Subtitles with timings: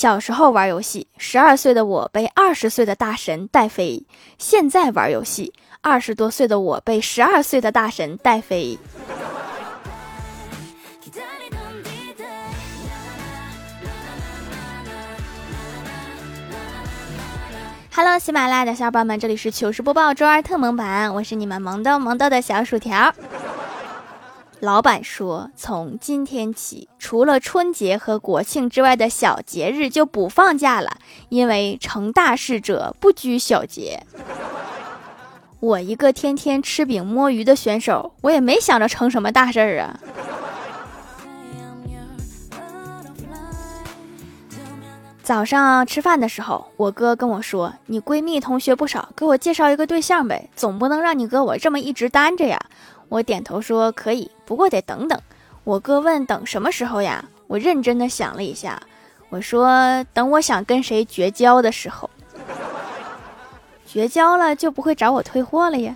[0.00, 4.06] 小时候玩游戏，十二岁的我被二十岁的大神带飞；
[4.38, 8.78] 现在玩游戏，二十多岁的我被十二岁的大神带飞。
[17.94, 23.14] Hello，喜马拉雅的小伙伴们，这里是糗事播报周二特萌版，我是你们萌豆萌豆的小薯条。
[24.60, 30.98] 老板说，从今天起，除了春节和国庆之外的小节日就不放假了，
[31.30, 34.02] 因为成大事者不拘小节。
[35.60, 39.98] 我一个天天吃饼摸鱼的选手，我也没想着成什么大事儿啊。
[45.22, 52.58] 早上吃饭的时候，我哥跟我说：“你闺蜜同学不少，给我介绍一个对象呗，总不能让你哥我这么一直单着呀。”
[53.08, 55.20] 我点头说：“可以，不过得等等。”
[55.62, 58.80] 我哥问：“等什么时候呀？”我认真的想了一下，
[59.28, 62.08] 我说：“等我想跟谁绝交的时候，
[63.86, 65.94] 绝交了就不会找我退货了呀。”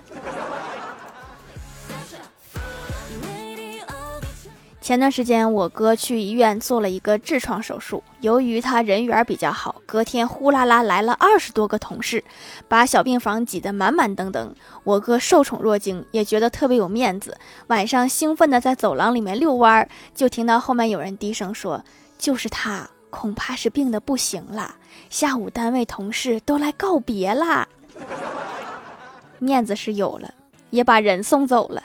[4.84, 8.04] 前段时间，我哥去医院做了一个痔疮手术。
[8.20, 12.22] 由于他人缘比较好，隔天呼啦啦来了二十多个同事，
[12.68, 14.54] 把小病房挤得满满登登。
[14.82, 17.34] 我哥受宠若惊，也觉得特别有面子。
[17.68, 21.82] 晚上兴奋地在走廊里面遛弯儿，就听到后面有人低声说
[22.18, 24.74] ：“就是他，恐怕是病得不行了。
[25.08, 27.66] 下午单位同事都来告别啦。
[29.40, 30.34] ”面子是有了，
[30.68, 31.82] 也把人送走了。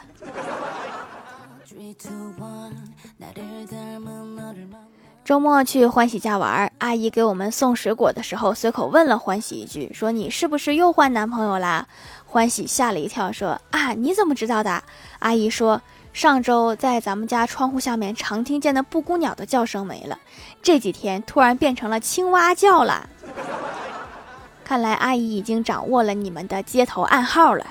[5.23, 11.87] 周末去欢喜家玩，阿姨给我们送水果的时候，随口问了欢喜一句：“说你是不是又换男朋友啦？”
[12.25, 14.83] 欢喜吓了一跳，说：“啊，你怎么知道的？”
[15.19, 15.81] 阿姨说
[16.13, 20.17] ：“上周在咱们家窗户下面常听见的布谷鸟的叫声没了，
[20.61, 23.07] 这几天突然变成了青蛙叫了。
[24.63, 27.65] 看来阿姨已经掌握了你们的街头暗号了。”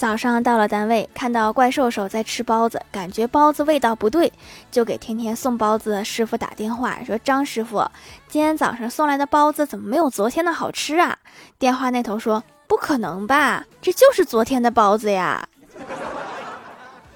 [0.00, 4.32] 早上到了单位，看到怪兽兽在吃包子，感觉包子味道不对，
[4.70, 7.86] 就给天天送包子的师傅打电话，说：“张师傅，
[8.26, 11.18] 今天早上送来的包子怎么没有昨天的好吃啊？”
[11.60, 15.46] 电话那头说：“不可能吧，这就是昨天的包子呀，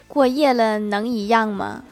[0.07, 1.83] 过夜了能一样吗？”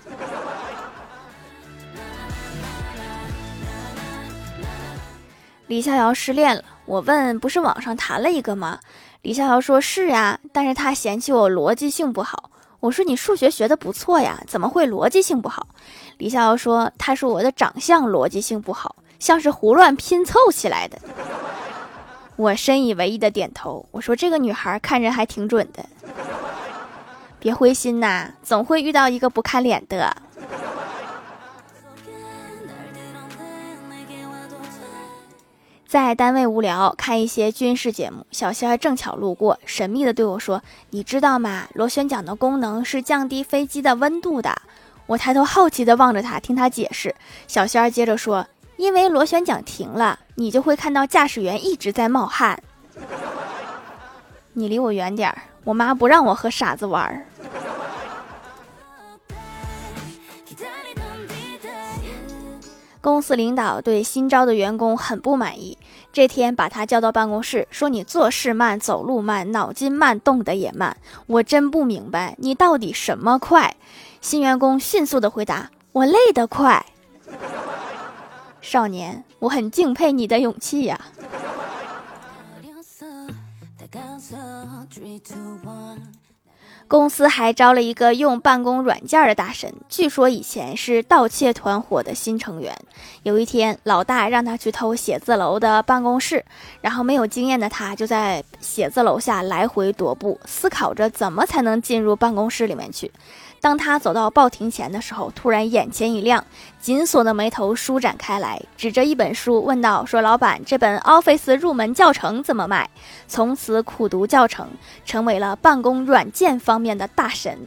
[5.69, 8.79] 李逍遥失恋了，我问：“不是网上谈了一个吗？”
[9.23, 12.51] 李逍遥说：“是呀，但是他嫌弃我逻辑性不好。”
[12.81, 15.69] 我说：“你数学学的不错呀，怎么会逻辑性不好？”
[16.19, 20.99] 李逍遥说：“他说我的长相逻辑性不好，像是胡乱拼凑起来的。”
[22.35, 23.87] 我深以为意的点头。
[23.93, 25.85] 我说：“这个女孩看人还挺准的，
[27.39, 30.17] 别灰心呐，总会遇到一个不看脸的。”
[35.93, 41.65] 在单位无聊，看一些军事节目，小仙儿正巧路过，神秘的对我说：“你知道吗？
[41.75, 44.57] 螺旋桨的功能是降低飞机的温度的。”
[45.05, 47.15] 我抬头好奇的望着他，听他解释。
[47.47, 48.47] 小仙儿接着说
[48.79, 52.59] ：“因为螺旋桨停了，你就会看到驾驶员一直在冒汗。
[54.55, 57.27] 你离我远点儿，我妈不让我和傻子玩儿。”
[63.03, 65.77] 公司领导对新招的员工很不满意，
[66.13, 70.97] 这天把他叫到办公室，说：“你做事慢，走路慢，脑筋慢，动得也慢。
[71.27, 73.75] 我真不明白，你到底什么快？”
[74.23, 76.87] 新员工迅速的回答：“我累得快。”
[78.63, 81.01] 少年，我很敬佩你的勇气呀。
[86.93, 92.77] 公司还招了一个用办公软件的大神，据说以前是盗窃团伙的新成员。
[93.23, 96.45] 有一天，老大让他去偷写字楼的办公室，
[96.83, 103.13] 然后没有经验的他就在写字楼下来回踱步，思考着怎么才能进入办公室里面去。
[103.61, 106.45] 当他走到报亭前的时候，突然眼前一亮，
[106.81, 112.89] 紧锁的眉头舒展开来，指着一本书问道：“说老板，这本 Office 入门教程怎么卖？”
[113.29, 114.69] 从此苦读教程，
[115.05, 117.59] 成为了办公软件方面的大神。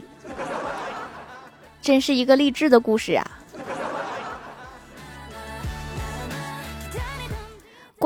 [1.80, 3.24] 真是一个励志的故事啊！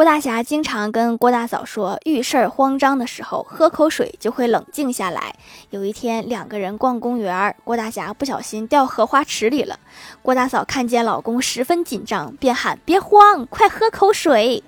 [0.00, 5.35] 郭大侠经常跟郭大嫂说，遇事儿慌张的时候，喝口水就会冷静下来。
[5.69, 9.79] 有一天，两个人逛公园，郭大侠不小心掉荷花池里了。
[10.23, 14.64] 郭大嫂看见老公十分紧张，便喊：“别慌，快喝口水。”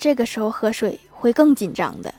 [0.00, 2.14] 这个时候喝水会更紧张的。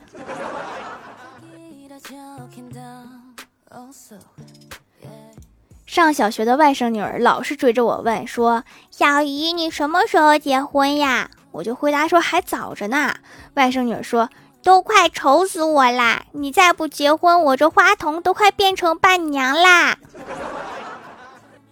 [5.84, 13.14] 上小学的外甥女儿老是追着我问，说：“小姨，你什么时候结婚呀？”我就回答说：“还早着呢。”
[13.54, 14.28] 外甥女说
[14.62, 16.24] ：“都快愁死我啦！
[16.32, 19.96] 你再不结婚，我这花童都快变成伴娘啦！”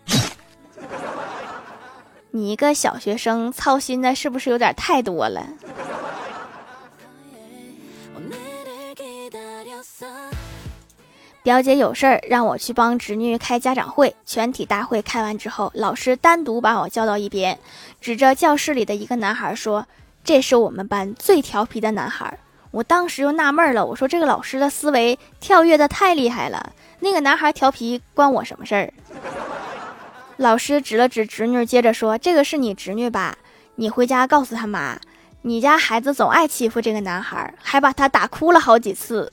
[2.33, 5.47] 你一个小学生操心的是不是有点太多了？
[11.45, 14.17] 表姐有事儿让我去帮侄女开家长会。
[14.25, 17.59] 全体大会开完之后，老师单独把我叫到一边，
[18.01, 19.87] 指着教室里的一个男孩说
[20.25, 22.39] ：“这是我们班最调皮的男孩。”
[22.73, 28.91] 我当时就纳闷了，我说：“这个老师的思维跳跃的太厉害了，那个男孩调皮关我什么事儿？”
[30.39, 33.37] 老师指了指侄女，接着说：“这个是你侄女吧？
[33.75, 34.99] 你回家告诉他妈，
[35.43, 39.31] 你家孩子总爱欺负这个男孩，还把他打哭了好几次。”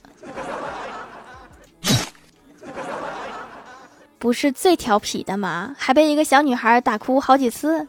[4.22, 5.74] 不是最调皮的吗？
[5.76, 7.88] 还被一个小女孩打哭好几次。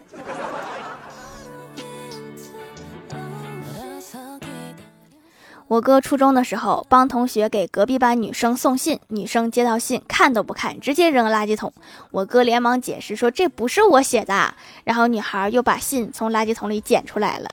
[5.68, 11.72] 我哥初中的时候帮同学给隔壁班女生送信，女生接到信看都不看，直接扔垃圾桶。
[12.10, 17.52] 我哥连忙解释说这不是我写的，然后女孩又把信从垃圾桶里捡出来了。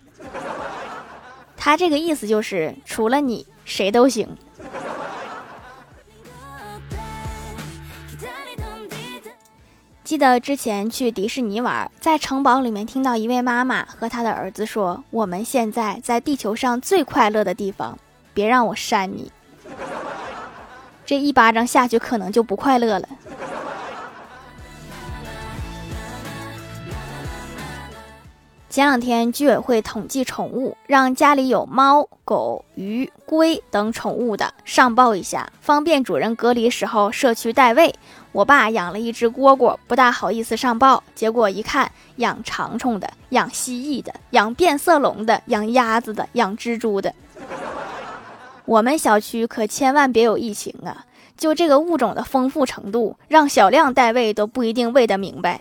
[1.55, 4.39] 他这个意思就是除了你谁都行。
[10.11, 17.97] 记得之前去迪士尼玩，在城堡里面听到一位妈妈和她的儿子说：“我们现在在地球上最快乐的地方，
[18.35, 19.31] 别让我扇你。
[21.07, 23.09] ”这一巴掌下去，可能就不快乐了。
[28.71, 37.93] 前两天居委会统计宠物，让家里有猫、狗、鱼、龟等宠物的上报一下，方便主人隔离时候社区代喂。
[38.31, 47.13] 我爸养了一只蝈蝈，不大好意思上报，结果一看，养长虫的，养蜥蜴的，养变色龙的，养鸭子的，养蜘蛛的。
[48.67, 51.07] 我们小区可千万别有疫情啊！
[51.37, 55.61] 就这个物种的丰富程度，让小亮代喂都不一定喂得明白。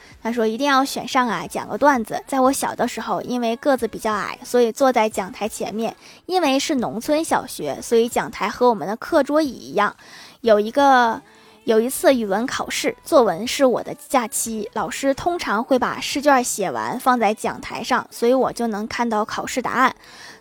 [0.23, 1.45] 他说一定要选上啊！
[1.49, 5.95] 讲个段子，在我小的时候，因为个子比较矮，所以坐在讲台前面。
[6.27, 9.95] 因为是农村小学，所以讲台和我们的课桌椅一样。
[10.41, 11.21] 有一个
[11.63, 19.95] 有一次语文考试，作文是我的假期，老师通常会把试卷写完放在讲台上，所以我就能看到考试答案。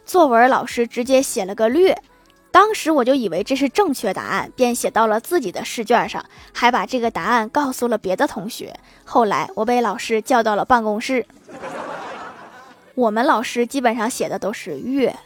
[0.05, 1.97] 作文老师直接写了个略。
[2.53, 8.75] 当时我就以为这是正确答案，便写到了自己的试卷上，还把这个答案告诉了别的同学。
[9.05, 11.25] 后来我被老师叫到了办公室。
[12.95, 15.17] 我们老师基本上写的都是“月”。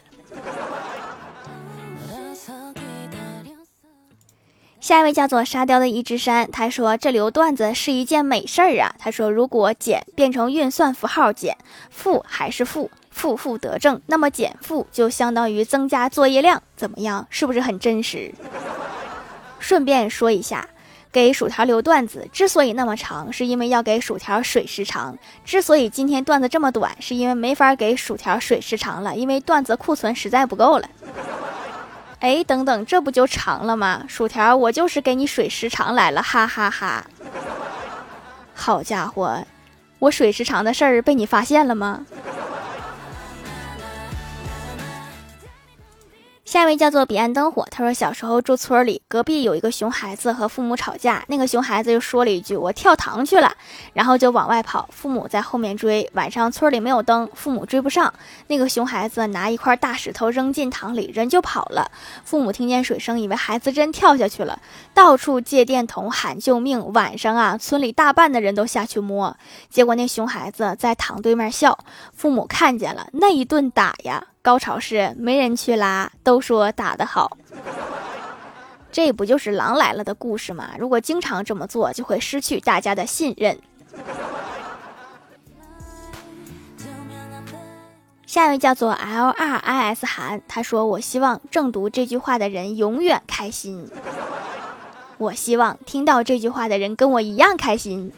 [4.79, 8.93] 下一位叫做沙雕的一只山，他说这留段子是一件美事儿啊。
[8.99, 11.57] 他说如果减变成运算符号，减
[11.89, 12.91] 负还是负？
[13.15, 17.25] 负负得正，那么减负就相当于增加作业量，怎么样？
[17.29, 18.33] 是不是很真实？
[19.57, 20.67] 顺便说一下，
[21.13, 30.89] 给薯条留段子之所以那么长，是因为要给薯条水时长；之所以今天段子这么短，是因为没法给薯条水时长了，因为段子库存实在不够了。
[32.19, 34.03] 哎，等等，这不就长了吗？
[34.09, 37.05] 薯条，我就是给你水时长来了，哈哈哈！
[38.53, 39.41] 好家伙，
[39.99, 42.05] 我水时长的事儿被你发现了吗？
[46.45, 53.51] 下一位叫做彼岸灯火，他说小时候住村里，隔壁有一个熊孩子和父母吵架，那个熊孩子就说了一句“我跳塘去了”，
[53.93, 56.07] 然后就往外跑，父母在后面追。
[56.13, 58.13] 晚上村里没有灯，父母追不上，
[58.45, 61.89] 那个熊孩子拿一块大石头扔进塘里，人就跑了。
[62.23, 64.61] 父母听见水声，以为孩子真跳下去了，
[64.93, 66.93] 到处借电筒喊救命。
[66.93, 69.35] 晚上啊，村里大半的人都下去摸，
[69.71, 71.79] 结果那熊孩子在塘对面笑，
[72.13, 74.27] 父母看见了，那一顿打呀！
[74.45, 77.35] 高潮是没人去拉，都说打得好，
[78.91, 80.75] 这不就是狼来了的故事吗？
[80.77, 83.57] 如果经常这么做，就会失去大家的信任。
[88.27, 93.89] 下一位叫做 L R I S 韩，他说：“我希望正读这句话的人永远开心。
[95.17, 98.13] 我希望听到这句话的人跟我一样开心。”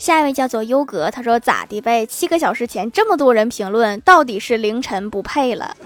[0.00, 2.06] 下一位叫做优格，他说咋的呗？
[2.06, 5.76] 七个小时前这么多人评论，到底是凌晨不配了？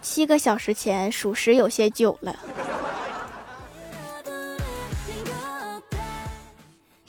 [0.00, 2.36] 七个小时前属实有些久了。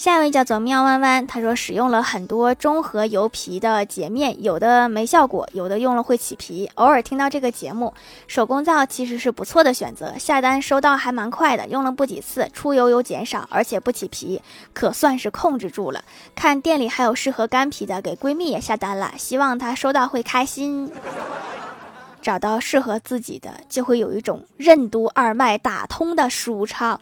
[0.06, 6.70] 下一位叫做喵弯弯，他说使用了很多中和油皮的洁面，有的没效果，有的用了会起皮。
[6.76, 7.92] 偶尔听到这个节目，
[8.28, 14.40] 手工皂其实是不错的选择，下单收到还蛮快的，用了不几次，出油有减少，而且不起皮，
[14.74, 16.04] 可算是控制住了。
[16.36, 20.92] 看店里还有适合干皮的，给闺蜜也下单了，希望她收到会开心。
[22.22, 27.02] 找到适合自己的，就会有一种任督二脉打通的舒畅。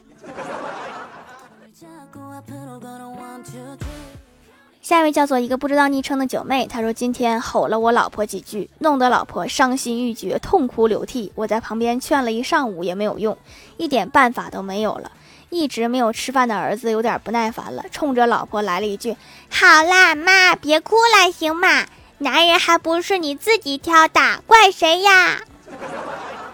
[4.84, 11.32] 下一位叫做一个不知道昵称的九妹，她说今天吼了我老婆几句，弄得老婆伤心欲绝，痛哭流涕。
[11.36, 13.38] 我在旁边劝了一上午也没有用，
[13.78, 15.10] 一点办法都没有了。
[15.50, 19.16] 一直没有吃饭的儿子有点不耐烦了，冲着老婆来了一句
[19.50, 21.86] ：“好啦，妈，别哭了，行吗？
[22.18, 25.40] 男人还不是你自己挑的，怪谁呀？”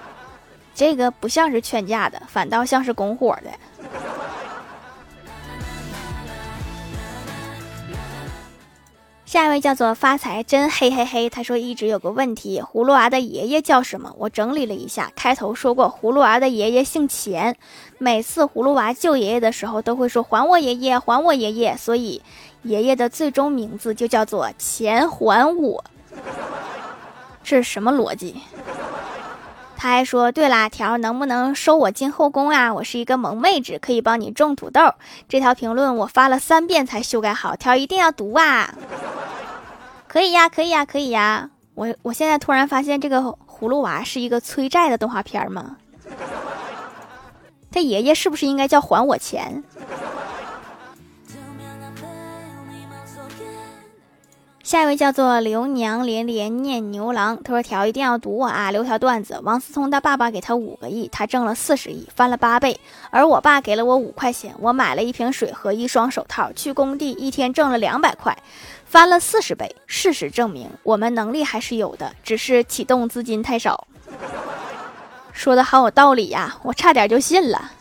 [0.76, 3.50] 这个不像是劝架的，反倒像是拱火的。
[9.30, 14.12] 下一位叫做发财真嘿嘿嘿，他说一直有个问题，葫芦娃的爷爷叫什么？
[14.18, 17.56] 我整理了一下，开头说过葫芦娃的爷爷姓钱，
[18.00, 22.20] 每次葫芦娃救爷爷的时候都会说还我爷爷，还我爷爷，所以
[22.64, 25.84] 爷爷的最终名字就叫做钱还我，
[27.44, 28.42] 这 是什么逻辑？
[29.82, 32.74] 他还说，对啦，条能不能收我进后宫啊？
[32.74, 34.82] 我是一个萌妹纸，可以帮你种土豆。
[35.30, 38.76] 这条评论我发了三遍才修改好，条一定要读啊！
[40.10, 41.50] 可以呀，可以呀，可以呀！
[41.76, 45.78] 我我现在突然发现，这个葫芦娃是一个催债的动画片吗？
[47.72, 49.64] 他爷爷是不是应该叫还我钱？
[54.70, 58.70] 下一位叫做刘娘连连念牛郎，他说条一定要读我啊！
[58.70, 62.80] 留条段子：王思聪他爸爸给他五个亿，他挣了四十亿，翻了八倍。
[63.10, 68.38] 而我爸给了我五块钱，我买了一瓶水和一双手套，去工地一天挣了两百块。
[68.86, 73.88] 翻了四十倍，事实证明我们能力还是有的，只是启动资金太少。
[75.34, 77.72] 说的好有道理呀，我差点就信了。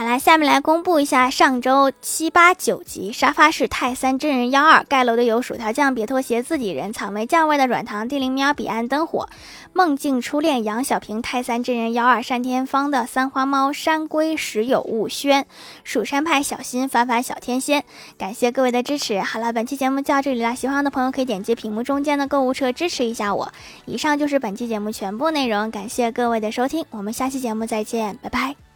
[0.00, 9.28] 好啦，下面来公布一下上周七八九集沙发是泰三真人幺二盖楼的有薯条酱、别拖鞋、自己人、草莓酱味的软糖、地灵喵、彼岸灯火、
[9.74, 15.44] 梦境初恋、杨小平、泰三真人幺二、单天芳的三花猫、山龟时有雾轩、
[15.84, 17.84] 蜀山派小新、凡凡小天仙，
[18.16, 19.20] 感谢各位的支持。
[19.20, 23.52] 好了，本期节目就到这里啦，喜欢的朋友可以点击屏幕中间的购物车支持一下我。
[23.84, 28.69] 以上就是本期节目全部内容，感谢各位的收听，我们下期节目再见，拜拜。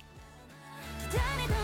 [1.15, 1.64] 誰だ